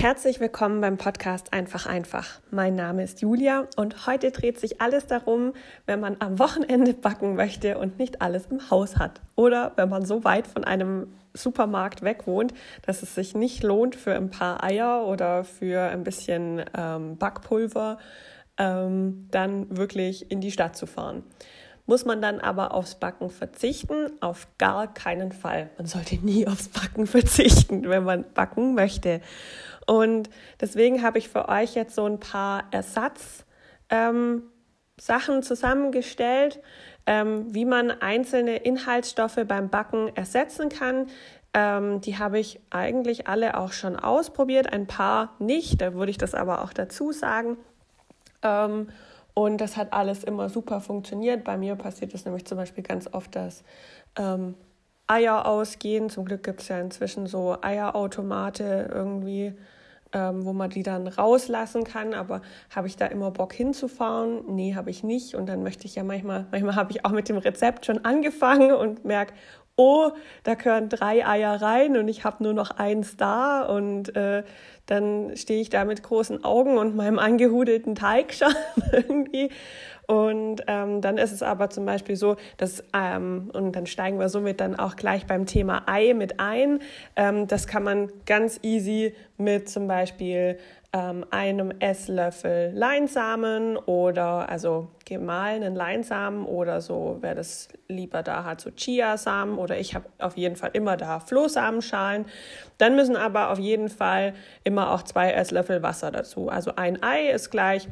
Herzlich 0.00 0.38
willkommen 0.38 0.80
beim 0.80 0.96
Podcast 0.96 1.52
Einfach 1.52 1.84
einfach. 1.86 2.40
Mein 2.52 2.76
Name 2.76 3.02
ist 3.02 3.20
Julia 3.20 3.66
und 3.74 4.06
heute 4.06 4.30
dreht 4.30 4.60
sich 4.60 4.80
alles 4.80 5.08
darum, 5.08 5.54
wenn 5.86 5.98
man 5.98 6.18
am 6.20 6.38
Wochenende 6.38 6.94
backen 6.94 7.34
möchte 7.34 7.78
und 7.78 7.98
nicht 7.98 8.22
alles 8.22 8.46
im 8.46 8.70
Haus 8.70 8.96
hat. 8.96 9.20
Oder 9.34 9.72
wenn 9.74 9.88
man 9.88 10.06
so 10.06 10.22
weit 10.22 10.46
von 10.46 10.62
einem 10.62 11.08
Supermarkt 11.34 12.02
weg 12.02 12.28
wohnt, 12.28 12.54
dass 12.82 13.02
es 13.02 13.16
sich 13.16 13.34
nicht 13.34 13.64
lohnt, 13.64 13.96
für 13.96 14.14
ein 14.14 14.30
paar 14.30 14.62
Eier 14.62 15.04
oder 15.04 15.42
für 15.42 15.80
ein 15.90 16.04
bisschen 16.04 16.64
ähm, 16.78 17.16
Backpulver 17.16 17.98
ähm, 18.56 19.26
dann 19.32 19.76
wirklich 19.76 20.30
in 20.30 20.40
die 20.40 20.52
Stadt 20.52 20.76
zu 20.76 20.86
fahren. 20.86 21.24
Muss 21.88 22.04
man 22.04 22.20
dann 22.20 22.38
aber 22.38 22.74
aufs 22.74 22.96
Backen 22.96 23.30
verzichten? 23.30 24.12
Auf 24.20 24.46
gar 24.58 24.92
keinen 24.92 25.32
Fall. 25.32 25.70
Man 25.78 25.86
sollte 25.86 26.16
nie 26.16 26.46
aufs 26.46 26.68
Backen 26.68 27.06
verzichten, 27.08 27.88
wenn 27.88 28.04
man 28.04 28.26
backen 28.34 28.74
möchte. 28.74 29.22
Und 29.86 30.28
deswegen 30.60 31.02
habe 31.02 31.16
ich 31.16 31.30
für 31.30 31.48
euch 31.48 31.74
jetzt 31.74 31.94
so 31.94 32.04
ein 32.04 32.20
paar 32.20 32.64
Ersatzsachen 32.72 33.46
ähm, 33.88 34.42
zusammengestellt, 35.42 36.60
ähm, 37.06 37.46
wie 37.54 37.64
man 37.64 37.90
einzelne 37.90 38.56
Inhaltsstoffe 38.56 39.40
beim 39.46 39.70
Backen 39.70 40.14
ersetzen 40.14 40.68
kann. 40.68 41.06
Ähm, 41.54 42.02
die 42.02 42.18
habe 42.18 42.38
ich 42.38 42.60
eigentlich 42.68 43.28
alle 43.28 43.56
auch 43.56 43.72
schon 43.72 43.96
ausprobiert, 43.96 44.70
ein 44.70 44.86
paar 44.86 45.36
nicht, 45.38 45.80
da 45.80 45.94
würde 45.94 46.10
ich 46.10 46.18
das 46.18 46.34
aber 46.34 46.62
auch 46.62 46.74
dazu 46.74 47.12
sagen. 47.12 47.56
Ähm, 48.42 48.88
und 49.38 49.58
das 49.60 49.76
hat 49.76 49.92
alles 49.92 50.24
immer 50.24 50.48
super 50.48 50.80
funktioniert. 50.80 51.44
Bei 51.44 51.56
mir 51.56 51.76
passiert 51.76 52.12
es 52.12 52.24
nämlich 52.24 52.44
zum 52.44 52.58
Beispiel 52.58 52.82
ganz 52.82 53.06
oft, 53.06 53.36
dass 53.36 53.62
ähm, 54.16 54.56
Eier 55.06 55.46
ausgehen. 55.46 56.10
Zum 56.10 56.24
Glück 56.24 56.42
gibt 56.42 56.60
es 56.60 56.66
ja 56.66 56.80
inzwischen 56.80 57.28
so 57.28 57.56
Eierautomate 57.62 58.90
irgendwie, 58.92 59.54
ähm, 60.12 60.44
wo 60.44 60.52
man 60.52 60.70
die 60.70 60.82
dann 60.82 61.06
rauslassen 61.06 61.84
kann. 61.84 62.14
Aber 62.14 62.42
habe 62.74 62.88
ich 62.88 62.96
da 62.96 63.06
immer 63.06 63.30
Bock 63.30 63.52
hinzufahren? 63.52 64.42
Nee, 64.48 64.74
habe 64.74 64.90
ich 64.90 65.04
nicht. 65.04 65.36
Und 65.36 65.46
dann 65.46 65.62
möchte 65.62 65.86
ich 65.86 65.94
ja 65.94 66.02
manchmal, 66.02 66.46
manchmal 66.50 66.74
habe 66.74 66.90
ich 66.90 67.04
auch 67.04 67.12
mit 67.12 67.28
dem 67.28 67.38
Rezept 67.38 67.86
schon 67.86 68.04
angefangen 68.04 68.72
und 68.72 69.04
merke, 69.04 69.34
oh, 69.78 70.10
da 70.42 70.54
gehören 70.54 70.88
drei 70.88 71.26
Eier 71.26 71.62
rein 71.62 71.96
und 71.96 72.08
ich 72.08 72.24
habe 72.24 72.42
nur 72.42 72.52
noch 72.52 72.72
eins 72.72 73.16
da 73.16 73.62
und 73.62 74.14
äh, 74.16 74.42
dann 74.86 75.36
stehe 75.36 75.60
ich 75.60 75.70
da 75.70 75.84
mit 75.84 76.02
großen 76.02 76.44
Augen 76.44 76.76
und 76.78 76.96
meinem 76.96 77.18
angehudelten 77.18 77.94
Teig 77.94 78.34
schon 78.34 78.54
irgendwie. 78.92 79.50
Und 80.08 80.62
ähm, 80.68 81.02
dann 81.02 81.18
ist 81.18 81.32
es 81.32 81.42
aber 81.42 81.68
zum 81.68 81.84
Beispiel 81.84 82.16
so, 82.16 82.36
dass, 82.56 82.82
ähm, 82.94 83.50
und 83.52 83.76
dann 83.76 83.84
steigen 83.84 84.18
wir 84.18 84.30
somit 84.30 84.58
dann 84.58 84.74
auch 84.74 84.96
gleich 84.96 85.26
beim 85.26 85.44
Thema 85.44 85.82
Ei 85.84 86.14
mit 86.14 86.40
ein. 86.40 86.80
Ähm, 87.14 87.46
das 87.46 87.66
kann 87.66 87.82
man 87.82 88.10
ganz 88.24 88.58
easy 88.62 89.14
mit 89.36 89.68
zum 89.68 89.86
Beispiel 89.86 90.56
ähm, 90.94 91.26
einem 91.30 91.72
Esslöffel 91.78 92.72
Leinsamen 92.74 93.76
oder 93.76 94.48
also 94.48 94.88
gemahlenen 95.04 95.74
Leinsamen 95.74 96.46
oder 96.46 96.80
so, 96.80 97.18
wer 97.20 97.34
das 97.34 97.68
lieber 97.88 98.22
da 98.22 98.44
hat, 98.44 98.62
so 98.62 98.70
Chiasamen 98.70 99.58
oder 99.58 99.78
ich 99.78 99.94
habe 99.94 100.06
auf 100.18 100.38
jeden 100.38 100.56
Fall 100.56 100.70
immer 100.72 100.96
da 100.96 101.20
Flohsamenschalen. 101.20 102.24
Dann 102.78 102.96
müssen 102.96 103.14
aber 103.14 103.50
auf 103.50 103.58
jeden 103.58 103.90
Fall 103.90 104.32
immer 104.64 104.90
auch 104.92 105.02
zwei 105.02 105.32
Esslöffel 105.32 105.82
Wasser 105.82 106.10
dazu. 106.10 106.48
Also 106.48 106.76
ein 106.76 107.02
Ei 107.02 107.28
ist 107.28 107.50
gleich 107.50 107.88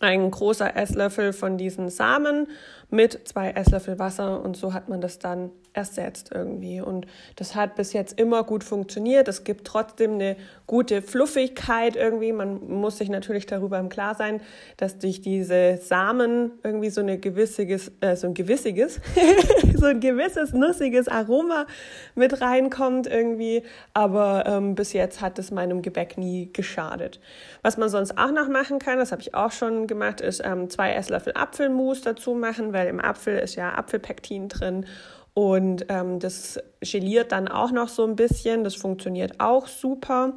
ein 0.00 0.30
großer 0.30 0.76
Esslöffel 0.76 1.32
von 1.32 1.58
diesen 1.58 1.88
Samen 1.88 2.48
mit 2.90 3.28
zwei 3.28 3.50
Esslöffel 3.50 3.98
Wasser 3.98 4.42
und 4.42 4.56
so 4.56 4.72
hat 4.72 4.88
man 4.88 5.00
das 5.00 5.18
dann 5.18 5.50
ersetzt 5.78 6.30
irgendwie. 6.34 6.80
Und 6.80 7.06
das 7.36 7.54
hat 7.54 7.76
bis 7.76 7.92
jetzt 7.92 8.18
immer 8.18 8.42
gut 8.44 8.64
funktioniert. 8.64 9.28
Es 9.28 9.44
gibt 9.44 9.66
trotzdem 9.66 10.14
eine 10.14 10.36
gute 10.66 11.02
Fluffigkeit 11.02 11.96
irgendwie. 11.96 12.32
Man 12.32 12.68
muss 12.68 12.98
sich 12.98 13.08
natürlich 13.08 13.46
darüber 13.46 13.78
im 13.78 13.88
Klaren 13.88 14.16
sein, 14.16 14.40
dass 14.76 14.98
durch 14.98 15.20
diese 15.20 15.76
Samen 15.76 16.52
irgendwie 16.64 16.90
so 16.90 17.00
eine 17.00 17.18
gewissiges, 17.18 17.92
äh, 18.00 18.16
so 18.16 18.26
ein 18.26 18.34
gewissiges, 18.34 19.00
so 19.76 19.86
ein 19.86 20.00
gewisses 20.00 20.52
nussiges 20.52 21.08
Aroma 21.08 21.66
mit 22.14 22.40
reinkommt 22.40 23.06
irgendwie. 23.06 23.62
Aber 23.94 24.44
ähm, 24.46 24.74
bis 24.74 24.92
jetzt 24.92 25.20
hat 25.20 25.38
es 25.38 25.50
meinem 25.50 25.82
Gebäck 25.82 26.18
nie 26.18 26.50
geschadet. 26.52 27.20
Was 27.62 27.76
man 27.76 27.88
sonst 27.88 28.18
auch 28.18 28.32
noch 28.32 28.48
machen 28.48 28.78
kann, 28.78 28.98
das 28.98 29.12
habe 29.12 29.22
ich 29.22 29.34
auch 29.34 29.52
schon 29.52 29.86
gemacht, 29.86 30.20
ist 30.20 30.42
ähm, 30.44 30.70
zwei 30.70 30.92
Esslöffel 30.92 31.34
Apfelmus 31.36 32.00
dazu 32.00 32.34
machen, 32.34 32.72
weil 32.78 32.88
im 32.88 33.00
Apfel 33.00 33.38
ist 33.38 33.56
ja 33.56 33.74
Apfelpektin 33.74 34.48
drin 34.48 34.86
und 35.34 35.86
ähm, 35.88 36.18
das 36.18 36.58
geliert 36.80 37.30
dann 37.32 37.46
auch 37.46 37.70
noch 37.70 37.88
so 37.88 38.04
ein 38.04 38.16
bisschen. 38.16 38.64
Das 38.64 38.74
funktioniert 38.74 39.38
auch 39.38 39.68
super. 39.68 40.32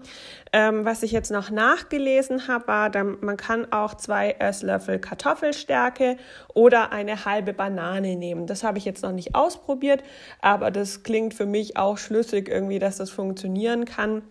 Ähm, 0.53 0.85
was 0.85 1.01
ich 1.01 1.11
jetzt 1.11 1.31
noch 1.31 1.49
nachgelesen 1.49 2.47
habe, 2.47 2.67
war, 2.67 2.89
dann, 2.91 3.17
man 3.21 3.37
kann 3.37 3.71
auch 3.71 3.95
zwei 3.95 4.35
Esslöffel 4.37 4.99
Kartoffelstärke 4.99 6.17
oder 6.53 6.91
eine 6.91 7.25
halbe 7.25 7.53
Banane 7.53 8.15
nehmen. 8.15 8.45
Das 8.45 8.63
habe 8.63 8.77
ich 8.77 8.85
jetzt 8.85 9.01
noch 9.01 9.11
nicht 9.11 9.33
ausprobiert, 9.33 10.03
aber 10.39 10.69
das 10.69 11.01
klingt 11.01 11.33
für 11.33 11.47
mich 11.47 11.77
auch 11.77 11.97
schlüssig 11.97 12.47
irgendwie, 12.47 12.79
dass 12.79 12.97
das 12.97 13.09
funktionieren 13.09 13.85
kann. 13.85 14.21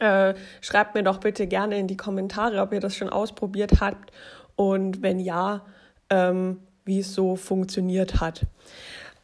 Äh, 0.00 0.34
schreibt 0.62 0.94
mir 0.94 1.02
doch 1.02 1.18
bitte 1.18 1.46
gerne 1.46 1.78
in 1.78 1.86
die 1.86 1.96
Kommentare, 1.96 2.60
ob 2.60 2.72
ihr 2.72 2.80
das 2.80 2.96
schon 2.96 3.10
ausprobiert 3.10 3.80
habt 3.80 4.10
und 4.56 5.02
wenn 5.02 5.20
ja, 5.20 5.66
ähm, 6.08 6.60
wie 6.88 6.98
es 7.00 7.14
so 7.14 7.36
funktioniert 7.36 8.20
hat. 8.20 8.46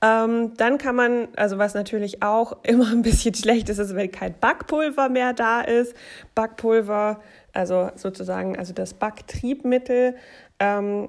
Ähm, 0.01 0.53
dann 0.57 0.77
kann 0.77 0.97
man, 0.97 1.29
also 1.35 1.59
was 1.59 1.75
natürlich 1.75 2.23
auch 2.23 2.59
immer 2.63 2.91
ein 2.91 3.03
bisschen 3.03 3.35
schlecht 3.35 3.69
ist, 3.69 3.79
ist, 3.79 3.97
wenn 3.97 4.13
kein 4.13 4.35
Backpulver 4.39 5.09
mehr 5.09 5.33
da 5.33 5.63
ist. 5.63 5.97
Backpulver, 6.35 7.21
also 7.53 7.91
sozusagen, 7.97 8.59
also 8.59 8.73
das 8.73 8.95
Backtriebmittel. 8.95 10.17
Ähm, 10.61 11.09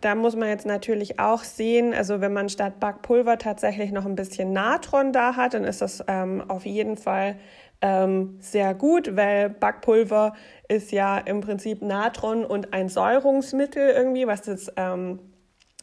da 0.00 0.14
muss 0.16 0.34
man 0.34 0.48
jetzt 0.48 0.66
natürlich 0.66 1.20
auch 1.20 1.44
sehen, 1.44 1.94
also 1.94 2.20
wenn 2.20 2.32
man 2.32 2.48
statt 2.48 2.80
Backpulver 2.80 3.38
tatsächlich 3.38 3.92
noch 3.92 4.04
ein 4.04 4.16
bisschen 4.16 4.52
Natron 4.52 5.12
da 5.12 5.36
hat, 5.36 5.54
dann 5.54 5.64
ist 5.64 5.80
das 5.80 6.02
ähm, 6.08 6.42
auf 6.48 6.66
jeden 6.66 6.96
Fall 6.96 7.36
ähm, 7.82 8.36
sehr 8.40 8.74
gut, 8.74 9.14
weil 9.16 9.50
Backpulver 9.50 10.34
ist 10.68 10.90
ja 10.90 11.18
im 11.18 11.40
Prinzip 11.40 11.82
Natron 11.82 12.44
und 12.44 12.72
ein 12.72 12.88
Säurungsmittel 12.88 13.90
irgendwie, 13.90 14.26
was 14.26 14.42
das 14.42 14.72
ähm, 14.76 15.18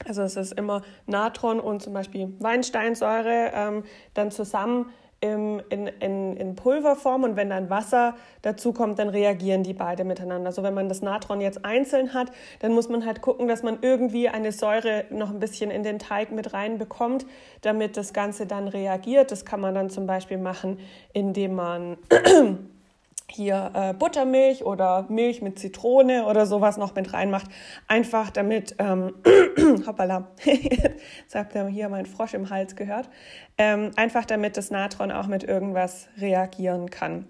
also 0.07 0.21
es 0.23 0.35
ist 0.35 0.53
immer 0.53 0.81
Natron 1.07 1.59
und 1.59 1.81
zum 1.81 1.93
Beispiel 1.93 2.33
Weinsteinsäure 2.39 3.51
ähm, 3.53 3.83
dann 4.13 4.31
zusammen 4.31 4.91
im, 5.21 5.61
in, 5.69 5.87
in, 5.87 6.37
in 6.37 6.55
Pulverform 6.55 7.23
und 7.23 7.35
wenn 7.35 7.49
dann 7.49 7.69
Wasser 7.69 8.15
dazu 8.41 8.71
kommt, 8.71 8.99
dann 8.99 9.09
reagieren 9.09 9.63
die 9.63 9.73
beide 9.73 10.03
miteinander. 10.03 10.47
Also 10.47 10.63
wenn 10.63 10.73
man 10.73 10.87
das 10.87 11.01
Natron 11.01 11.41
jetzt 11.41 11.65
einzeln 11.65 12.13
hat, 12.13 12.31
dann 12.59 12.71
muss 12.73 12.87
man 12.89 13.05
halt 13.05 13.21
gucken, 13.21 13.47
dass 13.47 13.63
man 13.63 13.79
irgendwie 13.81 14.29
eine 14.29 14.51
Säure 14.51 15.05
noch 15.09 15.29
ein 15.29 15.39
bisschen 15.39 15.71
in 15.71 15.83
den 15.83 15.99
Teig 15.99 16.31
mit 16.31 16.53
reinbekommt, 16.53 17.25
damit 17.61 17.97
das 17.97 18.13
Ganze 18.13 18.45
dann 18.45 18.67
reagiert. 18.67 19.31
Das 19.31 19.43
kann 19.43 19.59
man 19.59 19.75
dann 19.75 19.89
zum 19.89 20.07
Beispiel 20.07 20.37
machen, 20.37 20.79
indem 21.11 21.55
man 21.55 21.97
hier 23.31 23.71
äh, 23.73 23.93
Buttermilch 23.93 24.65
oder 24.65 25.05
Milch 25.09 25.41
mit 25.41 25.59
Zitrone 25.59 26.25
oder 26.25 26.45
sowas 26.45 26.77
noch 26.77 26.95
mit 26.95 27.13
reinmacht. 27.13 27.47
Einfach 27.87 28.29
damit, 28.29 28.75
ähm, 28.79 29.15
hoppala, 29.87 30.27
jetzt 30.43 31.35
habt 31.35 31.55
ihr 31.55 31.67
hier 31.67 31.89
mein 31.89 32.05
Frosch 32.05 32.33
im 32.33 32.49
Hals 32.49 32.75
gehört, 32.75 33.09
ähm, 33.57 33.91
einfach 33.95 34.25
damit 34.25 34.57
das 34.57 34.71
Natron 34.71 35.11
auch 35.11 35.27
mit 35.27 35.43
irgendwas 35.43 36.07
reagieren 36.17 36.89
kann. 36.89 37.27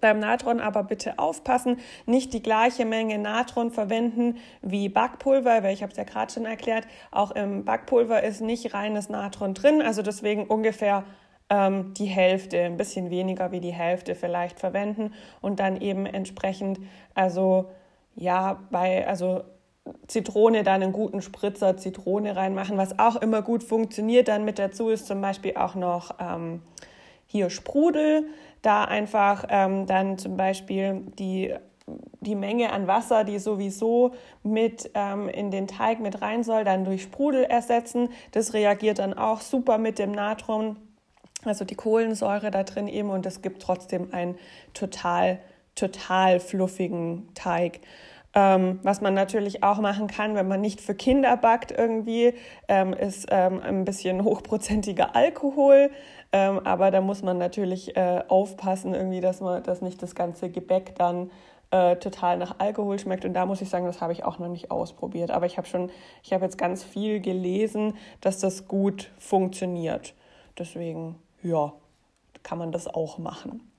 Beim 0.00 0.18
Natron 0.18 0.60
aber 0.60 0.82
bitte 0.82 1.18
aufpassen, 1.18 1.78
nicht 2.06 2.32
die 2.32 2.42
gleiche 2.42 2.86
Menge 2.86 3.18
Natron 3.18 3.70
verwenden 3.70 4.38
wie 4.62 4.88
Backpulver, 4.88 5.62
weil 5.62 5.74
ich 5.74 5.82
habe 5.82 5.92
es 5.92 5.98
ja 5.98 6.04
gerade 6.04 6.32
schon 6.32 6.46
erklärt, 6.46 6.86
auch 7.10 7.32
im 7.32 7.64
Backpulver 7.64 8.22
ist 8.22 8.40
nicht 8.40 8.72
reines 8.72 9.08
Natron 9.08 9.52
drin, 9.52 9.82
also 9.82 10.02
deswegen 10.02 10.46
ungefähr 10.46 11.04
ähm, 11.50 11.92
die 11.94 12.06
Hälfte, 12.06 12.60
ein 12.60 12.76
bisschen 12.76 13.10
weniger 13.10 13.52
wie 13.52 13.60
die 13.60 13.72
Hälfte 13.72 14.14
vielleicht 14.14 14.58
verwenden 14.58 15.12
und 15.40 15.60
dann 15.60 15.80
eben 15.80 16.06
entsprechend, 16.06 16.78
also 17.14 17.66
ja, 18.14 18.60
bei, 18.70 19.06
also 19.06 19.42
Zitrone 20.06 20.62
dann 20.62 20.82
einen 20.82 20.92
guten 20.92 21.20
Spritzer 21.20 21.76
Zitrone 21.76 22.36
reinmachen, 22.36 22.76
was 22.76 22.98
auch 22.98 23.16
immer 23.16 23.42
gut 23.42 23.64
funktioniert. 23.64 24.28
Dann 24.28 24.44
mit 24.44 24.58
dazu 24.58 24.88
ist 24.88 25.06
zum 25.06 25.20
Beispiel 25.20 25.56
auch 25.56 25.74
noch 25.74 26.14
ähm, 26.20 26.62
hier 27.26 27.50
Sprudel, 27.50 28.26
da 28.62 28.84
einfach 28.84 29.44
ähm, 29.48 29.86
dann 29.86 30.18
zum 30.18 30.36
Beispiel 30.36 31.02
die 31.18 31.54
die 32.20 32.36
Menge 32.36 32.72
an 32.72 32.86
Wasser, 32.86 33.24
die 33.24 33.40
sowieso 33.40 34.12
mit 34.44 34.90
ähm, 34.94 35.28
in 35.28 35.50
den 35.50 35.66
Teig 35.66 35.98
mit 35.98 36.22
rein 36.22 36.44
soll, 36.44 36.62
dann 36.62 36.84
durch 36.84 37.02
Sprudel 37.02 37.42
ersetzen. 37.42 38.10
Das 38.30 38.54
reagiert 38.54 39.00
dann 39.00 39.12
auch 39.12 39.40
super 39.40 39.76
mit 39.76 39.98
dem 39.98 40.12
Natron 40.12 40.76
also 41.44 41.64
die 41.64 41.74
Kohlensäure 41.74 42.50
da 42.50 42.64
drin 42.64 42.88
eben 42.88 43.10
und 43.10 43.26
es 43.26 43.42
gibt 43.42 43.62
trotzdem 43.62 44.12
einen 44.12 44.38
total, 44.74 45.40
total 45.74 46.40
fluffigen 46.40 47.28
Teig. 47.34 47.80
Ähm, 48.32 48.78
was 48.84 49.00
man 49.00 49.14
natürlich 49.14 49.64
auch 49.64 49.80
machen 49.80 50.06
kann, 50.06 50.36
wenn 50.36 50.46
man 50.46 50.60
nicht 50.60 50.80
für 50.80 50.94
Kinder 50.94 51.36
backt 51.36 51.72
irgendwie, 51.72 52.34
ähm, 52.68 52.92
ist 52.92 53.26
ähm, 53.30 53.60
ein 53.60 53.84
bisschen 53.84 54.22
hochprozentiger 54.22 55.16
Alkohol. 55.16 55.90
Ähm, 56.32 56.60
aber 56.64 56.92
da 56.92 57.00
muss 57.00 57.22
man 57.22 57.38
natürlich 57.38 57.96
äh, 57.96 58.22
aufpassen, 58.28 58.94
irgendwie, 58.94 59.20
dass 59.20 59.40
man, 59.40 59.64
dass 59.64 59.80
nicht 59.80 60.00
das 60.00 60.14
ganze 60.14 60.48
Gebäck 60.48 60.94
dann 60.96 61.32
äh, 61.72 61.96
total 61.96 62.36
nach 62.36 62.56
Alkohol 62.58 63.00
schmeckt. 63.00 63.24
Und 63.24 63.34
da 63.34 63.46
muss 63.46 63.62
ich 63.62 63.68
sagen, 63.68 63.86
das 63.86 64.00
habe 64.00 64.12
ich 64.12 64.24
auch 64.24 64.38
noch 64.38 64.48
nicht 64.48 64.70
ausprobiert. 64.70 65.32
Aber 65.32 65.46
ich 65.46 65.56
habe 65.56 65.66
schon, 65.66 65.90
ich 66.22 66.32
habe 66.32 66.44
jetzt 66.44 66.56
ganz 66.58 66.84
viel 66.84 67.20
gelesen, 67.20 67.96
dass 68.20 68.38
das 68.38 68.68
gut 68.68 69.10
funktioniert. 69.18 70.14
Deswegen, 70.56 71.16
ja, 71.42 71.72
kann 72.42 72.58
man 72.58 72.72
das 72.72 72.86
auch 72.86 73.18
machen. 73.18 73.70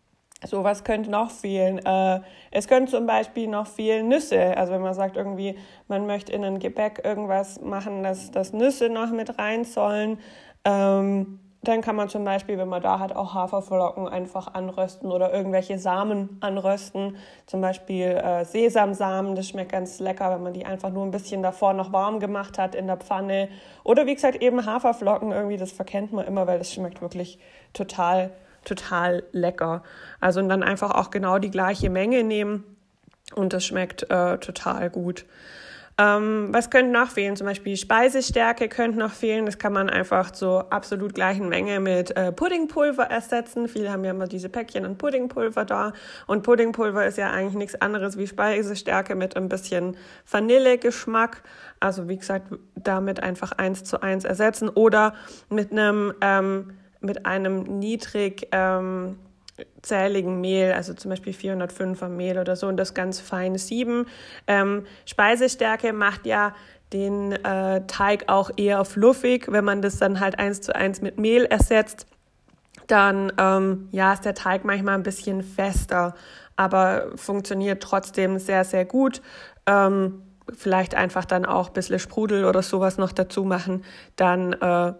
So, 0.44 0.63
was 0.63 0.84
könnte 0.84 1.12
noch 1.12 1.30
fehlen? 1.30 1.78
Äh, 1.86 2.22
es 2.50 2.68
können 2.68 2.88
zum 2.88 3.06
Beispiel 3.06 3.48
noch 3.48 3.68
fehlen 3.68 4.08
Nüsse. 4.08 4.58
Also 4.58 4.74
wenn 4.74 4.81
man 4.81 4.96
sagt, 4.96 5.16
irgendwie, 5.16 5.56
man 5.88 6.08
möchte 6.08 6.31
in 6.31 6.44
ein 6.44 6.58
Gebäck 6.58 7.02
irgendwas 7.04 7.62
machen, 7.62 8.02
dass, 8.02 8.31
dass 8.31 8.52
Nüsse 8.52 8.90
noch 8.90 9.12
mit 9.12 9.38
rein 9.38 9.66
sollen, 9.66 10.19
ähm, 10.66 11.40
dann 11.63 11.81
kann 11.81 11.96
man 11.96 12.10
zum 12.10 12.24
Beispiel, 12.24 12.58
wenn 12.58 12.68
man 12.68 12.81
da 12.81 12.98
hat, 12.98 13.16
auch 13.16 13.36
Haferflocken 13.36 14.08
einfach 14.08 14.54
anrösten 14.54 15.12
oder 15.12 15.31
irgendwelche 15.31 15.78
Samen 15.78 16.38
anrösten. 16.40 17.18
Zum 17.46 17.62
Beispiel 17.62 18.08
äh, 18.08 18.46
Sesamsamen, 18.46 19.36
das 19.36 19.50
schmeckt 19.50 19.72
ganz 19.72 20.00
lecker, 20.00 20.31
wenn 20.31 20.42
man 20.42 20.54
die 20.54 20.66
einfach 20.66 20.90
nur 20.90 21.06
ein 21.06 21.12
bisschen 21.12 21.44
davor 21.44 21.74
noch 21.74 21.94
warm 21.94 22.19
gemacht 22.19 22.58
hat 22.58 22.74
in 22.74 22.88
der 22.88 22.98
Pfanne. 22.98 23.50
Oder 23.84 24.08
wie 24.08 24.16
gesagt, 24.16 24.42
eben 24.42 24.66
Haferflocken 24.66 25.31
irgendwie, 25.31 25.58
das 25.58 25.72
verkennt 25.72 26.12
man 26.13 26.25
immer, 26.25 26.48
weil 26.48 26.58
das 26.58 26.74
schmeckt 26.74 27.02
wirklich 27.02 27.38
total 27.74 28.31
total 28.63 29.24
lecker. 29.31 29.84
Also 30.19 30.40
und 30.40 30.50
dann 30.50 30.63
einfach 30.63 30.92
auch 30.92 31.10
genau 31.10 31.40
die 31.40 31.50
gleiche 31.52 31.90
Menge 31.90 32.24
nehmen 32.24 32.63
und 33.36 33.54
das 33.54 33.66
schmeckt 33.66 34.04
äh, 34.10 34.38
total 34.38 34.90
gut. 34.90 35.25
Ähm, 36.01 36.48
was 36.51 36.71
könnte 36.71 36.92
noch 36.92 37.09
fehlen? 37.09 37.36
Zum 37.36 37.45
Beispiel 37.45 37.77
Speisestärke 37.77 38.69
könnte 38.69 38.98
noch 38.98 39.12
fehlen. 39.12 39.45
Das 39.45 39.59
kann 39.59 39.71
man 39.71 39.88
einfach 39.89 40.31
zur 40.31 40.74
absolut 40.74 41.13
gleichen 41.13 41.48
Menge 41.48 41.80
mit 41.80 42.15
äh, 42.18 42.31
Puddingpulver 42.31 43.03
ersetzen. 43.03 43.68
Viele 43.68 43.92
haben 43.92 44.03
ja 44.03 44.12
immer 44.12 44.27
diese 44.27 44.50
Päckchen 44.50 44.86
an 44.86 44.98
Puddingpulver 44.98 45.63
da. 45.63 45.94
Und 46.25 46.42
Puddingpulver 46.42 47.06
ist 47.06 47.19
ja 47.19 47.30
eigentlich 47.30 47.56
nichts 47.56 47.81
anderes 47.81 48.18
wie 48.18 48.25
Speisestärke 48.25 49.13
mit 49.13 49.38
ein 49.38 49.48
bisschen 49.48 49.95
Vanillegeschmack. 50.30 51.44
Also 51.80 52.07
wie 52.07 52.18
gesagt, 52.18 52.48
damit 52.75 53.21
einfach 53.21 53.51
eins 53.51 53.83
zu 53.83 54.01
eins 54.01 54.25
ersetzen 54.25 54.69
oder 54.69 55.13
mit 55.50 55.71
einem 55.71 56.13
ähm, 56.21 56.74
mit 57.01 57.25
einem 57.25 57.63
niedrig 57.63 58.48
ähm, 58.51 59.18
zähligen 59.81 60.42
Mehl, 60.42 60.74
also 60.74 60.94
zum 60.94 61.10
Beispiel 61.10 61.34
405er 61.34 62.08
Mehl 62.08 62.38
oder 62.38 62.56
so 62.56 62.68
und 62.68 62.78
das 62.78 62.94
ganz 62.94 63.19
fein 63.19 63.58
sieben. 63.58 64.06
Ähm, 64.48 64.86
Speisestärke 65.06 65.94
macht 65.94 66.25
ja 66.25 66.54
den 66.94 67.31
äh, 67.31 67.86
Teig 67.88 68.25
auch 68.28 68.52
eher 68.58 68.84
fluffig. 68.86 69.48
Wenn 69.50 69.63
man 69.63 69.81
das 69.81 69.98
dann 69.98 70.19
halt 70.19 70.40
eins 70.40 70.62
zu 70.62 70.75
eins 70.75 71.02
mit 71.02 71.18
Mehl 71.18 71.46
ersetzt, 71.46 72.06
dann 72.88 73.31
ähm, 73.38 73.88
ja, 73.92 74.13
ist 74.13 74.25
der 74.25 74.34
Teig 74.34 74.66
manchmal 74.66 74.96
ein 74.96 75.04
bisschen 75.04 75.44
fester, 75.44 76.13
aber 76.56 77.12
funktioniert 77.16 77.81
trotzdem 77.81 78.38
sehr, 78.40 78.66
sehr 78.66 78.86
gut. 78.86 79.22
Ähm, 79.66 80.24
vielleicht 80.54 80.96
einfach 80.96 81.25
dann 81.25 81.46
auch 81.46 81.68
ein 81.68 81.74
bisschen 81.74 82.00
Sprudel 82.00 82.46
oder 82.46 82.62
sowas 82.62 82.98
noch 82.98 83.12
dazu 83.12 83.46
machen, 83.46 83.86
dann 84.16 84.54
äh, 84.54 84.94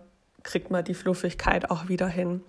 kriegt 0.44 0.72
man 0.72 0.84
die 0.84 0.94
Fluffigkeit 0.94 1.70
auch 1.70 1.88
wieder 1.88 2.08
hin. 2.08 2.42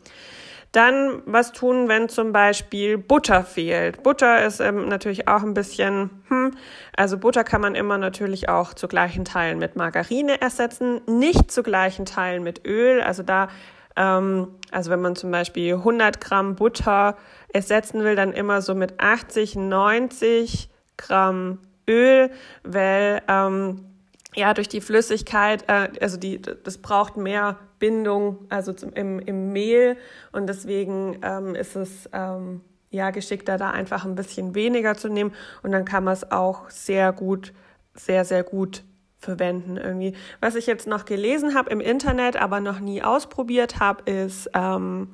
Dann 0.73 1.23
was 1.27 1.53
tun, 1.53 1.89
wenn 1.89 2.09
zum 2.09 2.33
Beispiel 2.33 2.97
Butter 2.97 3.45
fehlt. 3.45 4.03
Butter 4.03 4.45
ist 4.45 4.59
ähm, 4.61 4.89
natürlich 4.89 5.29
auch 5.29 5.43
ein 5.43 5.53
bisschen, 5.53 6.09
hm, 6.29 6.53
also 6.97 7.19
Butter 7.19 7.45
kann 7.45 7.61
man 7.61 7.75
immer 7.75 7.99
natürlich 7.99 8.49
auch 8.49 8.73
zu 8.73 8.89
gleichen 8.89 9.27
Teilen 9.27 9.59
mit 9.59 9.77
Margarine 9.77 10.41
ersetzen, 10.41 11.03
nicht 11.07 11.51
zu 11.51 11.63
gleichen 11.63 12.07
Teilen 12.07 12.43
mit 12.43 12.67
Öl. 12.67 13.03
Also 13.03 13.23
da, 13.23 13.49
ähm, 13.97 14.49
also 14.71 14.91
wenn 14.91 15.03
man 15.03 15.15
zum 15.15 15.31
Beispiel 15.31 15.75
100 15.75 16.23
Gramm 16.23 16.57
Butter 16.57 17.19
ersetzen 17.53 18.03
will, 18.03 18.17
dann 18.17 18.33
immer 18.33 18.63
so 18.63 18.75
mit 18.75 18.99
80, 18.99 19.57
90 19.57 20.71
Gramm 20.97 21.59
Öl, 21.87 22.31
weil 22.65 23.21
ähm, 23.29 23.92
ja 24.35 24.55
durch 24.55 24.69
die 24.69 24.81
Flüssigkeit, 24.81 25.65
äh, 25.69 25.89
also 26.01 26.17
die, 26.17 26.41
das 26.41 26.79
braucht 26.79 27.17
mehr 27.17 27.59
Bindung, 27.79 28.47
also 28.49 28.73
zum, 28.73 28.93
im, 28.95 29.19
im 29.19 29.53
Mehl. 29.53 29.97
Und 30.33 30.47
deswegen 30.47 31.19
ähm, 31.23 31.55
ist 31.55 31.77
es 31.77 32.09
ähm, 32.13 32.61
ja 32.91 33.11
geschickter, 33.11 33.59
da 33.59 33.71
einfach 33.71 34.05
ein 34.05 34.15
bisschen 34.15 34.55
weniger 34.55 34.97
zu 34.97 35.09
nehmen. 35.09 35.33
Und 35.63 35.73
dann 35.73 35.85
kann 35.85 36.05
man 36.05 36.15
es 36.15 36.31
auch 36.31 36.71
sehr 36.71 37.13
gut, 37.13 37.53
sehr, 37.95 38.25
sehr 38.25 38.43
gut 38.43 38.85
verwenden 39.19 39.77
irgendwie. 39.77 40.15
Was 40.41 40.57
ich 40.57 40.67
jetzt 40.67 40.87
noch 40.87 41.05
gelesen 41.05 41.55
habe 41.55 41.71
im 41.71 41.81
Internet, 41.81 42.37
aber 42.37 42.61
noch 42.61 42.81
nie 42.81 43.03
ausprobiert 43.03 43.79
habe, 43.79 44.11
ist 44.11 44.51
ähm, 44.55 45.09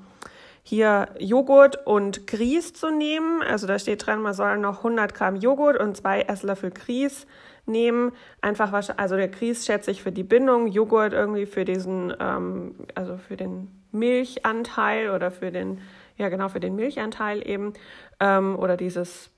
hier 0.62 1.08
Joghurt 1.18 1.86
und 1.86 2.26
Grieß 2.26 2.72
zu 2.72 2.90
nehmen. 2.90 3.42
Also 3.42 3.66
da 3.66 3.78
steht 3.78 4.06
dran, 4.06 4.22
man 4.22 4.34
soll 4.34 4.58
noch 4.58 4.78
100 4.78 5.14
Gramm 5.14 5.36
Joghurt 5.36 5.78
und 5.78 5.96
zwei 5.96 6.22
Esslöffel 6.22 6.70
Grieß 6.70 7.26
nehmen. 7.68 8.12
Einfach, 8.40 8.72
also 8.72 9.16
der 9.16 9.28
Grieß 9.28 9.66
schätze 9.66 9.90
ich 9.90 10.02
für 10.02 10.12
die 10.12 10.24
Bindung, 10.24 10.66
Joghurt 10.66 11.12
irgendwie 11.12 11.46
für 11.46 11.64
diesen, 11.64 12.12
ähm, 12.18 12.74
also 12.94 13.16
für 13.16 13.36
den 13.36 13.68
Milchanteil 13.92 15.10
oder 15.10 15.30
für 15.30 15.50
den, 15.50 15.80
ja 16.16 16.28
genau, 16.28 16.48
für 16.48 16.60
den 16.60 16.74
Milchanteil 16.74 17.46
eben. 17.46 17.74
Ähm, 18.20 18.58
oder 18.58 18.76
dieses, 18.76 19.30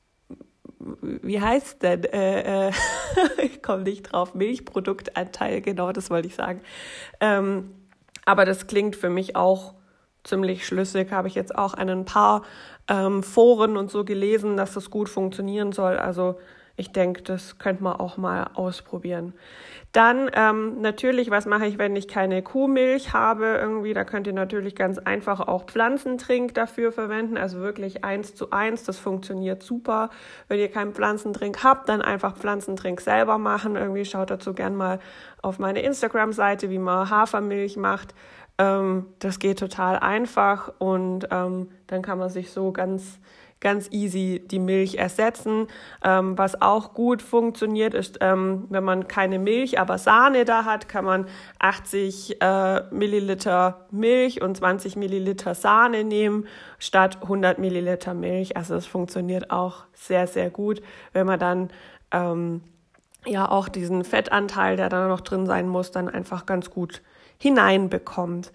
wie 0.79 1.41
heißt 1.41 1.83
denn? 1.83 2.05
Äh, 2.05 2.69
äh, 2.69 2.73
ich 3.43 3.63
komme 3.63 3.83
nicht 3.83 4.13
drauf, 4.13 4.35
Milchproduktanteil, 4.35 5.61
genau, 5.61 5.93
das 5.93 6.11
wollte 6.11 6.29
ich 6.29 6.35
sagen. 6.35 6.61
Ähm, 7.21 7.75
aber 8.25 8.45
das 8.45 8.67
klingt 8.67 8.97
für 8.97 9.11
mich 9.11 9.37
auch 9.37 9.75
ziemlich 10.25 10.67
schlüssig. 10.67 11.13
Habe 11.13 11.29
ich 11.29 11.35
jetzt 11.35 11.55
auch 11.57 11.75
an 11.75 11.89
ein 11.89 12.05
paar 12.05 12.43
ähm, 12.89 13.23
Foren 13.23 13.77
und 13.77 13.91
so 13.91 14.05
gelesen, 14.05 14.57
dass 14.57 14.75
das 14.75 14.91
gut 14.91 15.09
funktionieren 15.09 15.73
soll. 15.73 15.97
Also 15.97 16.39
ich 16.81 16.93
denke, 16.93 17.23
das 17.23 17.59
könnte 17.59 17.85
man 17.85 17.95
auch 17.95 18.17
mal 18.17 18.51
ausprobieren. 18.55 19.35
Dann 19.93 20.31
ähm, 20.35 20.81
natürlich, 20.81 21.31
was 21.31 21.47
mache 21.47 21.67
ich, 21.67 21.77
wenn 21.79 21.95
ich 21.95 22.09
keine 22.09 22.43
Kuhmilch 22.43 23.13
habe? 23.13 23.59
Irgendwie, 23.61 23.93
da 23.93 24.05
könnt 24.05 24.27
ihr 24.27 24.33
natürlich 24.33 24.75
ganz 24.75 24.99
einfach 24.99 25.41
auch 25.41 25.67
Pflanzentrink 25.67 26.55
dafür 26.55 26.91
verwenden, 26.91 27.37
also 27.37 27.61
wirklich 27.61 28.03
eins 28.03 28.35
zu 28.35 28.51
eins. 28.51 28.85
Das 28.85 28.99
funktioniert 28.99 29.63
super. 29.63 30.11
Wenn 30.49 30.59
ihr 30.59 30.71
keinen 30.71 30.95
Pflanzentrink 30.95 31.63
habt, 31.63 31.89
dann 31.89 32.01
einfach 32.01 32.37
Pflanzentrink 32.37 33.01
selber 33.01 33.37
machen. 33.37 33.77
Irgendwie 33.77 34.05
schaut 34.07 34.31
dazu 34.31 34.55
gern 34.55 34.75
mal 34.75 35.01
auf 35.43 35.59
meine 35.59 35.83
Instagram-Seite, 35.83 36.71
wie 36.71 36.79
man 36.79 37.11
Hafermilch 37.11 37.77
macht. 37.77 38.15
Ähm, 38.57 39.07
das 39.19 39.39
geht 39.39 39.59
total 39.59 39.99
einfach 39.99 40.73
und 40.79 41.29
ähm, 41.31 41.69
dann 41.89 42.01
kann 42.01 42.19
man 42.19 42.31
sich 42.31 42.53
so 42.53 42.73
ganz 42.73 43.19
ganz 43.61 43.89
easy 43.91 44.43
die 44.45 44.59
Milch 44.59 44.97
ersetzen. 44.97 45.69
Ähm, 46.03 46.37
was 46.37 46.61
auch 46.61 46.95
gut 46.95 47.23
funktioniert, 47.23 47.95
ist, 47.95 48.19
ähm, 48.21 48.67
wenn 48.71 48.85
man 48.85 49.07
keine 49.07 49.39
Milch, 49.39 49.79
aber 49.79 49.99
Sahne 49.99 50.45
da 50.45 50.65
hat, 50.65 50.89
kann 50.89 51.05
man 51.05 51.27
80 51.59 52.41
äh, 52.41 52.83
Milliliter 52.91 53.87
Milch 53.91 54.43
und 54.43 54.57
20 54.57 54.97
Milliliter 54.97 55.55
Sahne 55.55 56.05
nehmen 56.05 56.47
statt 56.79 57.19
100 57.23 57.59
Milliliter 57.59 58.15
Milch. 58.15 58.57
Also 58.57 58.75
es 58.75 58.87
funktioniert 58.87 59.51
auch 59.51 59.85
sehr, 59.93 60.27
sehr 60.27 60.51
gut, 60.51 60.81
wenn 61.13 61.27
man 61.27 61.39
dann 61.39 61.71
ähm, 62.13 62.63
ja 63.27 63.51
auch 63.51 63.69
diesen 63.69 64.05
Fettanteil, 64.05 64.77
der 64.77 64.89
da 64.89 65.07
noch 65.07 65.21
drin 65.21 65.47
sein 65.47 65.69
muss, 65.69 65.91
dann 65.91 66.09
einfach 66.09 66.47
ganz 66.47 66.71
gut 66.71 67.03
hineinbekommt. 67.39 68.53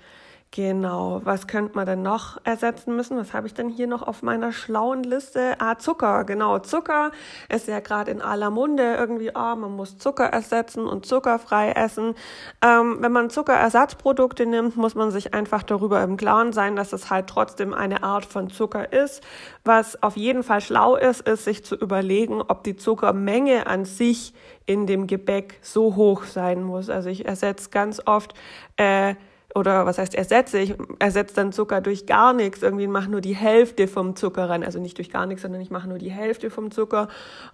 Genau, 0.56 1.20
was 1.26 1.48
könnte 1.48 1.76
man 1.76 1.86
denn 1.86 2.02
noch 2.02 2.38
ersetzen 2.46 2.96
müssen? 2.96 3.18
Was 3.18 3.34
habe 3.34 3.46
ich 3.46 3.54
denn 3.54 3.68
hier 3.68 3.88
noch 3.88 4.02
auf 4.02 4.24
meiner 4.24 4.54
schlauen 4.54 5.04
Liste? 5.04 5.56
Ah, 5.60 5.78
Zucker, 5.78 6.24
genau. 6.24 6.60
Zucker 6.60 7.12
ist 7.54 7.68
ja 7.68 7.82
gerade 7.82 8.12
in 8.12 8.22
aller 8.22 8.52
Munde 8.52 8.96
irgendwie, 8.96 9.36
ah, 9.36 9.52
oh, 9.52 9.56
man 9.58 9.76
muss 9.76 9.98
Zucker 9.98 10.24
ersetzen 10.24 10.88
und 10.88 11.06
zuckerfrei 11.06 11.72
essen. 11.72 12.16
Ähm, 12.62 13.00
wenn 13.02 13.12
man 13.12 13.30
Zuckerersatzprodukte 13.30 14.46
nimmt, 14.46 14.78
muss 14.78 14.96
man 14.96 15.12
sich 15.12 15.34
einfach 15.34 15.62
darüber 15.62 16.02
im 16.02 16.16
Klaren 16.16 16.54
sein, 16.54 16.78
dass 16.78 16.94
es 16.94 17.10
halt 17.10 17.28
trotzdem 17.28 17.74
eine 17.74 18.04
Art 18.04 18.26
von 18.26 18.50
Zucker 18.50 18.94
ist. 18.94 19.22
Was 19.66 20.02
auf 20.04 20.16
jeden 20.16 20.44
Fall 20.44 20.62
schlau 20.62 20.96
ist, 20.96 21.28
ist 21.28 21.44
sich 21.44 21.66
zu 21.66 21.76
überlegen, 21.76 22.42
ob 22.42 22.64
die 22.64 22.78
Zuckermenge 22.78 23.68
an 23.68 23.84
sich 23.84 24.34
in 24.66 24.88
dem 24.88 25.06
Gebäck 25.08 25.60
so 25.62 25.98
hoch 25.98 26.24
sein 26.24 26.64
muss. 26.64 26.90
Also 26.90 27.10
ich 27.10 27.26
ersetze 27.26 27.72
ganz 27.72 28.02
oft 28.06 28.34
äh, 28.78 29.16
oder 29.56 29.86
was 29.86 29.98
heißt 29.98 30.14
ersetze, 30.14 30.60
ich 30.60 30.76
ersetze 31.00 31.36
dann 31.36 31.54
Zucker 31.54 31.80
durch 31.80 32.06
gar 32.06 32.34
nichts, 32.34 32.62
irgendwie 32.62 32.88
mache 32.88 33.10
nur 33.10 33.22
die 33.22 33.36
Hälfte 33.36 33.88
vom 33.88 34.16
Zucker 34.16 34.50
rein, 34.50 34.64
also 34.66 34.80
nicht 34.80 34.98
durch 34.98 35.10
gar 35.10 35.26
nichts, 35.26 35.44
sondern 35.44 35.62
ich 35.62 35.72
mache 35.72 35.88
nur 35.88 35.98
die 35.98 36.12
Hälfte 36.12 36.50
vom 36.50 36.72
Zucker. 36.72 37.08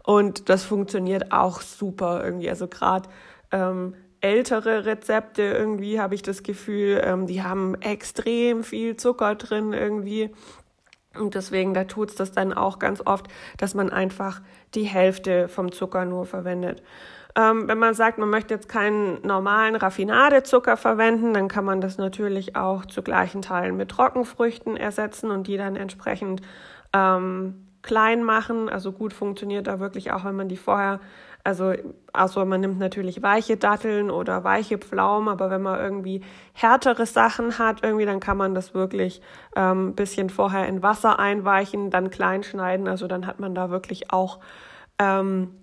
Und 0.03 0.49
das 0.49 0.63
funktioniert 0.63 1.31
auch 1.31 1.61
super 1.61 2.23
irgendwie, 2.25 2.49
also 2.49 2.67
gerade 2.67 3.07
ähm, 3.51 3.93
ältere 4.19 4.85
Rezepte 4.85 5.43
irgendwie 5.43 5.99
habe 5.99 6.15
ich 6.15 6.23
das 6.23 6.41
Gefühl, 6.41 7.01
ähm, 7.03 7.27
die 7.27 7.43
haben 7.43 7.75
extrem 7.81 8.63
viel 8.63 8.97
Zucker 8.97 9.35
drin 9.35 9.73
irgendwie. 9.73 10.31
Und 11.15 11.35
deswegen, 11.35 11.73
da 11.73 11.83
tut 11.83 12.09
es 12.09 12.15
das 12.15 12.31
dann 12.31 12.53
auch 12.53 12.79
ganz 12.79 13.01
oft, 13.05 13.27
dass 13.57 13.73
man 13.73 13.89
einfach 13.89 14.41
die 14.73 14.83
Hälfte 14.83 15.49
vom 15.49 15.71
Zucker 15.71 16.05
nur 16.05 16.25
verwendet. 16.25 16.81
Ähm, 17.35 17.67
wenn 17.67 17.77
man 17.77 17.93
sagt, 17.93 18.17
man 18.17 18.29
möchte 18.29 18.53
jetzt 18.53 18.67
keinen 18.67 19.25
normalen 19.25 19.75
Raffinadezucker 19.75 20.77
verwenden, 20.77 21.33
dann 21.33 21.47
kann 21.47 21.65
man 21.65 21.81
das 21.81 21.97
natürlich 21.97 22.55
auch 22.55 22.85
zu 22.85 23.01
gleichen 23.01 23.41
Teilen 23.41 23.77
mit 23.77 23.89
Trockenfrüchten 23.89 24.75
ersetzen 24.75 25.31
und 25.31 25.47
die 25.47 25.57
dann 25.57 25.75
entsprechend 25.75 26.41
ähm, 26.93 27.67
klein 27.81 28.23
machen. 28.23 28.69
Also 28.69 28.91
gut 28.91 29.13
funktioniert 29.13 29.67
da 29.67 29.79
wirklich 29.79 30.11
auch, 30.11 30.25
wenn 30.25 30.35
man 30.35 30.49
die 30.49 30.57
vorher, 30.57 30.99
also 31.43 31.73
also 32.13 32.45
man 32.45 32.61
nimmt 32.61 32.79
natürlich 32.79 33.23
weiche 33.23 33.57
Datteln 33.57 34.11
oder 34.11 34.43
weiche 34.43 34.77
Pflaumen, 34.77 35.29
aber 35.29 35.49
wenn 35.49 35.61
man 35.61 35.79
irgendwie 35.79 36.21
härtere 36.53 37.05
Sachen 37.05 37.57
hat, 37.57 37.83
irgendwie 37.83 38.05
dann 38.05 38.19
kann 38.19 38.37
man 38.37 38.53
das 38.53 38.73
wirklich 38.73 39.21
ähm, 39.55 39.95
bisschen 39.95 40.29
vorher 40.29 40.67
in 40.67 40.83
Wasser 40.83 41.17
einweichen, 41.17 41.89
dann 41.89 42.09
klein 42.09 42.43
schneiden. 42.43 42.87
Also 42.87 43.07
dann 43.07 43.25
hat 43.25 43.39
man 43.39 43.55
da 43.55 43.69
wirklich 43.69 44.11
auch 44.11 44.39
ähm, 44.99 45.60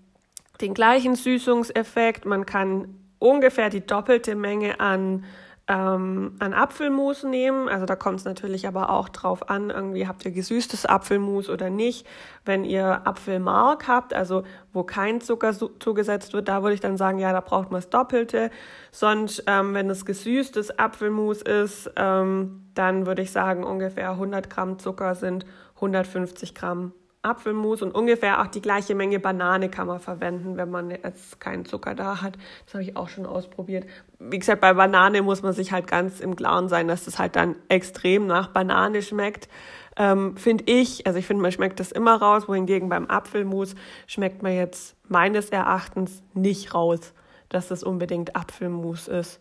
den 0.61 0.75
gleichen 0.75 1.15
Süßungseffekt. 1.15 2.25
Man 2.25 2.47
kann 2.47 2.95
ungefähr 3.19 3.71
die 3.71 3.87
doppelte 3.87 4.35
Menge 4.35 4.81
an 4.81 5.25
ähm, 5.69 6.35
an 6.39 6.55
Apfelmus 6.55 7.23
nehmen. 7.25 7.69
Also 7.69 7.85
da 7.85 7.95
kommt 7.95 8.21
es 8.21 8.25
natürlich 8.25 8.67
aber 8.67 8.91
auch 8.91 9.11
drauf 9.11 9.51
an, 9.51 9.71
irgendwie 9.71 10.09
habt 10.09 10.25
ihr 10.25 10.31
gesüßtes 10.31 10.87
Apfelmus 10.87 11.51
oder 11.51 11.69
nicht. 11.69 12.07
Wenn 12.45 12.65
ihr 12.65 13.07
Apfelmark 13.07 13.87
habt, 13.87 14.15
also 14.15 14.45
wo 14.73 14.83
kein 14.83 15.21
Zucker 15.21 15.53
zugesetzt 15.79 16.33
wird, 16.33 16.49
da 16.49 16.63
würde 16.63 16.75
ich 16.75 16.81
dann 16.81 16.97
sagen, 16.97 17.19
ja, 17.19 17.33
da 17.33 17.41
braucht 17.41 17.71
man 17.71 17.83
das 17.83 17.91
Doppelte. 17.91 18.51
Sonst, 18.91 19.45
ähm, 19.47 19.75
wenn 19.75 19.91
es 19.91 20.07
gesüßtes 20.07 20.79
Apfelmus 20.79 21.43
ist, 21.43 21.91
ähm, 21.97 22.65
dann 22.75 23.07
würde 23.07 23.23
ich 23.23 23.31
sagen, 23.31 23.63
ungefähr 23.63 24.13
100 24.13 24.49
Gramm 24.49 24.79
Zucker 24.79 25.15
sind 25.15 25.45
150 25.77 26.55
Gramm 26.55 26.93
Apfelmus 27.23 27.83
und 27.83 27.93
ungefähr 27.93 28.41
auch 28.41 28.47
die 28.47 28.61
gleiche 28.61 28.95
Menge 28.95 29.19
Banane 29.19 29.69
kann 29.69 29.87
man 29.87 30.01
verwenden, 30.01 30.57
wenn 30.57 30.71
man 30.71 30.91
jetzt 30.91 31.41
keinen 31.41 31.65
Zucker 31.65 31.95
da 31.95 32.23
hat. 32.23 32.39
Das 32.65 32.75
habe 32.75 32.85
ich 32.85 32.97
auch 32.97 33.09
schon 33.09 33.27
ausprobiert. 33.27 33.87
Wie 34.19 34.39
gesagt, 34.39 34.61
bei 34.61 34.73
Banane 34.73 35.23
muss 35.23 35.43
man 35.43 35.53
sich 35.53 35.73
halt 35.73 35.87
ganz 35.87 36.21
im 36.21 36.37
Klaren 36.37 36.69
sein, 36.69 36.89
dass 36.89 37.05
das 37.05 37.19
halt 37.19 37.37
dann 37.37 37.57
extrem 37.69 38.27
nach 38.27 38.49
Banane 38.49 39.03
schmeckt. 39.03 39.49
Ähm, 39.97 40.37
finde 40.37 40.65
ich, 40.67 41.07
also 41.07 41.19
ich 41.19 41.27
finde, 41.27 41.43
man 41.43 41.51
schmeckt 41.51 41.81
das 41.81 41.91
immer 41.91 42.17
raus, 42.17 42.49
wohingegen 42.49 42.89
beim 42.89 43.07
Apfelmus 43.07 43.75
schmeckt 44.07 44.43
man 44.43 44.53
jetzt 44.55 44.97
meines 45.09 45.51
Erachtens 45.51 46.23
nicht 46.35 46.73
raus, 46.73 47.13
dass 47.49 47.67
das 47.67 47.83
unbedingt 47.83 48.37
Apfelmus 48.37 49.09
ist. 49.09 49.41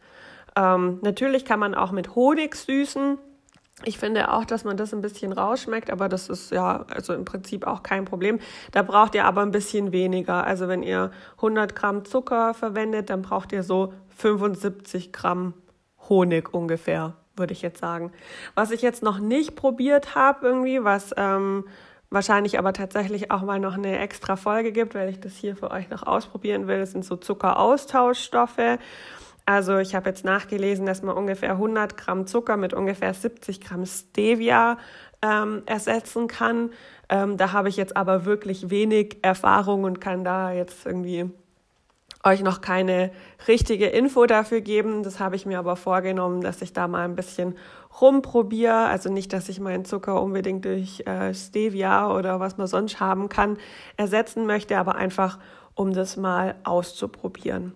Ähm, 0.55 0.97
natürlich 1.03 1.45
kann 1.45 1.59
man 1.59 1.75
auch 1.75 1.91
mit 1.91 2.15
Honig 2.15 2.55
süßen. 2.55 3.19
Ich 3.83 3.99
finde 3.99 4.31
auch, 4.33 4.43
dass 4.43 4.63
man 4.63 4.75
das 4.75 4.93
ein 4.93 5.01
bisschen 5.01 5.31
rausschmeckt, 5.31 5.91
aber 5.91 6.09
das 6.09 6.29
ist 6.29 6.51
ja 6.51 6.85
also 6.89 7.13
im 7.13 7.25
Prinzip 7.25 7.67
auch 7.67 7.83
kein 7.83 8.05
Problem. 8.05 8.39
Da 8.71 8.81
braucht 8.81 9.13
ihr 9.13 9.25
aber 9.25 9.41
ein 9.43 9.51
bisschen 9.51 9.91
weniger. 9.91 10.45
Also 10.45 10.67
wenn 10.67 10.81
ihr 10.81 11.11
100 11.35 11.75
Gramm 11.75 12.03
Zucker 12.03 12.55
verwendet, 12.55 13.11
dann 13.11 13.21
braucht 13.21 13.51
ihr 13.51 13.61
so 13.61 13.93
75 14.15 15.13
Gramm 15.13 15.53
Honig 16.09 16.53
ungefähr, 16.53 17.13
würde 17.35 17.53
ich 17.53 17.61
jetzt 17.61 17.79
sagen. 17.79 18.11
Was 18.55 18.71
ich 18.71 18.81
jetzt 18.81 19.03
noch 19.03 19.19
nicht 19.19 19.55
probiert 19.55 20.15
habe 20.15 20.47
irgendwie, 20.47 20.83
was 20.83 21.13
ähm, 21.15 21.65
wahrscheinlich 22.09 22.57
aber 22.57 22.73
tatsächlich 22.73 23.29
auch 23.29 23.43
mal 23.43 23.59
noch 23.59 23.75
eine 23.75 23.99
extra 23.99 24.37
Folge 24.37 24.71
gibt, 24.71 24.95
weil 24.95 25.09
ich 25.09 25.19
das 25.19 25.35
hier 25.35 25.55
für 25.55 25.69
euch 25.69 25.89
noch 25.89 26.03
ausprobieren 26.03 26.67
will, 26.67 26.79
das 26.79 26.93
sind 26.93 27.05
so 27.05 27.15
Zuckeraustauschstoffe. 27.15 28.79
Also 29.47 29.77
ich 29.77 29.95
habe 29.95 30.09
jetzt 30.09 30.25
nachgelesen, 30.25 30.85
dass 30.85 31.03
man 31.03 31.15
ungefähr 31.15 31.51
100 31.51 31.95
Gramm 31.95 32.27
Zucker 32.27 32.57
mit 32.57 32.73
ungefähr 32.73 33.13
70 33.13 33.61
Gramm 33.61 33.85
Stevia 33.85 34.77
ähm, 35.21 35.63
ersetzen 35.65 36.27
kann. 36.27 36.71
Ähm, 37.07 37.37
da 37.37 37.53
habe 37.53 37.69
ich 37.69 37.77
jetzt 37.77 37.95
aber 37.95 38.25
wirklich 38.25 38.69
wenig 38.69 39.19
Erfahrung 39.21 39.85
und 39.85 40.01
kann 40.01 40.25
da 40.25 40.51
jetzt 40.51 40.85
irgendwie 40.85 41.31
euch 42.25 42.41
noch 42.41 42.59
keine 42.59 43.09
richtige 43.47 43.85
Info 43.85 44.25
dafür 44.25 44.59
geben. 44.59 45.01
Das 45.03 45.21
habe 45.21 45.37
ich 45.37 45.45
mir 45.45 45.59
aber 45.59 45.77
vorgenommen, 45.77 46.41
dass 46.41 46.61
ich 46.61 46.73
da 46.73 46.89
mal 46.89 47.05
ein 47.05 47.15
bisschen 47.15 47.55
rumprobiere. 48.01 48.87
Also 48.87 49.09
nicht, 49.09 49.31
dass 49.31 49.47
ich 49.47 49.61
meinen 49.61 49.85
Zucker 49.85 50.21
unbedingt 50.21 50.65
durch 50.65 51.07
äh, 51.07 51.33
Stevia 51.33 52.13
oder 52.13 52.41
was 52.41 52.57
man 52.57 52.67
sonst 52.67 52.99
haben 52.99 53.29
kann 53.29 53.55
ersetzen 53.95 54.45
möchte, 54.45 54.77
aber 54.77 54.95
einfach, 54.95 55.39
um 55.73 55.93
das 55.93 56.17
mal 56.17 56.55
auszuprobieren. 56.65 57.73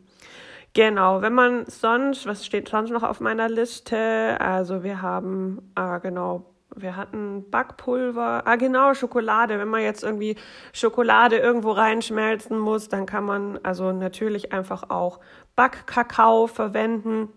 Genau, 0.74 1.22
wenn 1.22 1.34
man 1.34 1.66
sonst, 1.66 2.26
was 2.26 2.46
steht 2.46 2.70
sonst 2.70 2.92
noch 2.92 3.04
auf 3.04 3.20
meiner 3.20 3.50
Liste? 3.50 4.40
Also 4.40 4.84
wir 4.84 5.02
haben, 5.02 5.72
ah, 5.76 5.98
genau, 5.98 6.46
wir 6.74 6.96
hatten 6.96 7.50
Backpulver, 7.52 8.44
ah 8.46 8.56
genau, 8.56 8.94
Schokolade. 8.94 9.60
Wenn 9.60 9.68
man 9.68 9.82
jetzt 9.82 10.04
irgendwie 10.04 10.38
Schokolade 10.72 11.38
irgendwo 11.38 11.72
reinschmelzen 11.72 12.58
muss, 12.58 12.88
dann 12.88 13.06
kann 13.06 13.26
man 13.26 13.60
also 13.64 13.92
natürlich 13.92 14.54
einfach 14.54 14.90
auch 14.90 15.20
Backkakao 15.58 16.48
verwenden. 16.48 17.28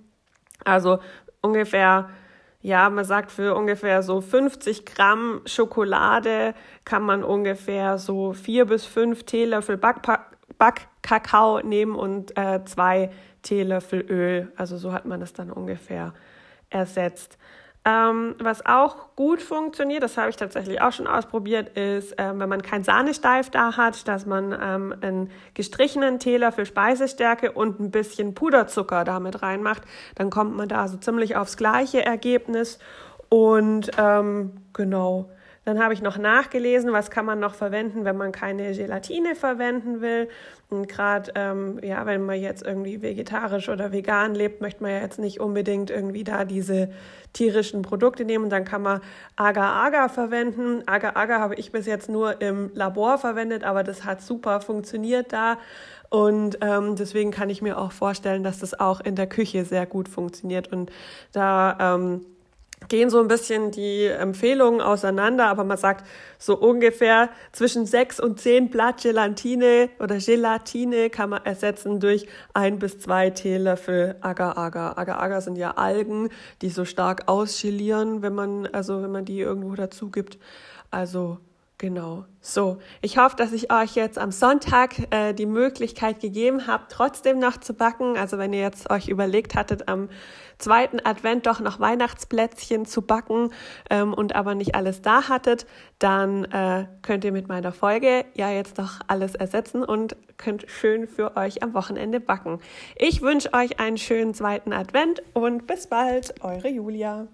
Also 0.65 1.01
ungefähr, 1.41 2.11
ja, 2.61 2.89
man 2.89 3.05
sagt 3.05 3.33
für 3.33 3.57
ungefähr 3.57 4.05
so 4.05 4.21
50 4.21 4.87
Gramm 4.87 5.41
Schokolade 5.45 6.55
kann 6.85 7.03
man 7.03 7.25
ungefähr 7.25 7.99
so 7.99 8.33
vier 8.33 8.67
bis 8.67 8.87
fünf 8.87 9.25
Teelöffel 9.25 9.77
Backpa 9.77 10.27
Backkakao 10.59 11.61
nehmen 11.61 11.95
und 11.95 12.37
äh, 12.37 12.65
zwei 12.65 13.11
Teelöffel 13.43 14.01
Öl. 14.09 14.53
Also 14.57 14.77
so 14.77 14.93
hat 14.93 15.05
man 15.05 15.23
es 15.23 15.33
dann 15.33 15.51
ungefähr 15.51 16.15
ersetzt. 16.71 17.39
Ähm, 17.87 18.35
was 18.39 18.65
auch 18.65 19.15
gut 19.15 19.43
funktioniert, 19.43 20.03
das 20.03 20.17
habe 20.17 20.31
ich 20.31 20.37
tatsächlich 20.37 20.81
auch 20.81 20.93
schon 20.93 21.07
ausprobiert, 21.07 21.77
ist, 21.77 22.15
ähm, 22.17 22.41
wenn 22.41 22.49
man 22.49 22.63
kein 22.63 22.83
Sahnesteif 22.83 23.51
da 23.51 23.77
hat, 23.77 24.09
dass 24.09 24.25
man 24.25 24.59
ähm, 24.59 24.95
einen 25.03 25.31
gestrichenen 25.53 26.19
Teelöffel 26.19 26.65
Speisestärke 26.65 27.53
und 27.53 27.81
ein 27.81 27.91
bisschen 27.91 28.35
Puderzucker 28.35 29.05
damit 29.05 29.43
reinmacht. 29.43 29.83
Dann 30.15 30.31
kommt 30.31 30.57
man 30.57 30.67
da 30.67 30.89
so 30.89 30.97
ziemlich 30.97 31.37
aufs 31.37 31.59
gleiche 31.59 32.03
Ergebnis. 32.03 32.79
Und 33.29 33.91
ähm, 33.99 34.53
genau, 34.73 35.29
dann 35.65 35.83
habe 35.83 35.95
ich 35.95 36.03
noch 36.03 36.19
nachgelesen, 36.19 36.93
was 36.93 37.11
kann 37.11 37.25
man 37.25 37.41
noch 37.41 37.55
verwenden, 37.55 38.05
wenn 38.05 38.17
man 38.17 38.33
keine 38.33 38.73
Gelatine 38.73 39.35
verwenden 39.35 40.03
will. 40.03 40.29
Und 40.69 40.89
gerade, 40.89 41.33
ähm, 41.37 41.79
ja, 41.83 42.05
wenn 42.05 42.25
man 42.25 42.39
jetzt 42.39 42.63
irgendwie 42.63 43.01
vegetarisch 43.01 43.69
oder 43.69 43.91
vegan 43.93 44.35
lebt, 44.35 44.61
möchte 44.61 44.83
man 44.83 44.93
ja 44.93 45.01
jetzt 45.01 45.19
nicht 45.19 45.41
unbedingt 45.41 45.91
irgendwie 45.91 46.25
da 46.25 46.45
diese 46.45 46.91
tierischen 47.33 47.83
Produkte 47.83 48.25
nehmen. 48.25 48.51
Dann 48.51 48.65
kann 48.65 48.83
man 48.83 49.01
Agar-Agar 49.37 50.11
verwenden. 50.11 50.83
Agar-Agar 50.87 51.41
habe 51.41 51.55
ich 51.55 51.73
bis 51.73 51.87
jetzt 51.87 52.11
nur 52.11 52.43
im 52.43 52.71
Labor 52.75 53.17
verwendet, 53.17 53.65
aber 53.65 53.85
das 53.85 54.05
hat 54.05 54.21
super 54.21 54.61
funktioniert 54.61 55.33
da. 55.33 55.59
Und 56.11 56.59
ähm, 56.61 56.95
deswegen 56.95 57.31
kann 57.31 57.51
ich 57.51 57.63
mir 57.63 57.79
auch 57.79 57.91
vorstellen, 57.91 58.45
dass 58.45 58.59
das 58.59 58.79
auch 58.79 59.01
in 59.01 59.17
der 59.17 59.27
Küche 59.27 59.65
sehr 59.65 59.87
gut 59.87 60.09
funktioniert. 60.09 60.71
Und 60.71 60.93
da 61.33 61.77
ähm, 61.81 62.27
gehen 62.89 63.11
so 63.11 63.21
ein 63.21 63.29
bisschen 63.29 63.71
die 63.71 64.07
Empfehlungen 64.07 64.81
auseinander, 64.81 65.47
aber 65.47 65.65
man 65.65 65.77
sagt 65.77 66.07
so 66.39 66.57
ungefähr 66.59 67.31
zwischen 67.53 67.87
sechs 67.87 68.21
und 68.21 68.41
zehn 68.41 68.71
Blatt 68.71 69.03
Gelatine 69.03 69.89
oder 69.99 70.19
Gelatine 70.19 71.11
kann 71.11 71.31
man 71.31 71.45
ersetzen 71.45 72.01
durch 72.01 72.27
ein 72.53 72.79
bis 72.79 72.99
zwei 72.99 73.31
Teelöffel 73.31 74.17
Agar-Agar. 74.21 74.99
Agar-Agar 74.99 75.41
sind 75.41 75.57
ja 75.57 75.73
Algen, 75.73 76.29
die 76.63 76.71
so 76.71 76.85
stark 76.85 77.29
ausgelieren, 77.29 78.23
wenn 78.23 78.35
man, 78.35 78.67
also 78.67 79.03
wenn 79.03 79.13
man 79.13 79.25
die 79.25 79.41
irgendwo 79.41 79.75
dazu 79.75 80.11
gibt. 80.11 80.39
Also 80.91 81.39
Genau. 81.85 82.25
So, 82.41 82.79
ich 83.03 83.19
hoffe, 83.19 83.37
dass 83.37 83.53
ich 83.53 83.71
euch 83.71 83.95
jetzt 83.95 84.19
am 84.19 84.31
Sonntag 84.31 85.13
äh, 85.13 85.35
die 85.35 85.45
Möglichkeit 85.45 86.19
gegeben 86.19 86.67
habe, 86.67 86.85
trotzdem 86.89 87.39
noch 87.39 87.59
zu 87.59 87.75
backen. 87.75 88.17
Also 88.17 88.39
wenn 88.39 88.55
ihr 88.55 88.63
jetzt 88.63 88.89
euch 88.89 89.09
überlegt 89.09 89.55
hattet, 89.55 89.87
am 89.87 90.09
zweiten 90.57 90.99
Advent 91.05 91.45
doch 91.45 91.61
noch 91.61 91.81
Weihnachtsplätzchen 91.81 92.87
zu 92.87 93.03
backen 93.03 93.51
ähm, 93.91 94.15
und 94.15 94.35
aber 94.35 94.55
nicht 94.55 94.75
alles 94.75 95.03
da 95.03 95.29
hattet, 95.29 95.67
dann 95.99 96.47
äh, 96.47 96.87
könnt 97.03 97.23
ihr 97.25 97.33
mit 97.33 97.49
meiner 97.49 97.71
Folge 97.71 98.25
ja 98.33 98.51
jetzt 98.51 98.79
doch 98.79 99.01
alles 99.07 99.35
ersetzen 99.35 99.85
und 99.85 100.17
könnt 100.39 100.65
schön 100.71 101.07
für 101.07 101.37
euch 101.37 101.63
am 101.63 101.75
Wochenende 101.75 102.19
backen. 102.19 102.61
Ich 102.97 103.21
wünsche 103.21 103.53
euch 103.53 103.79
einen 103.79 103.99
schönen 103.99 104.33
zweiten 104.33 104.73
Advent 104.73 105.23
und 105.35 105.67
bis 105.67 105.87
bald, 105.87 106.43
eure 106.43 106.69
Julia. 106.69 107.29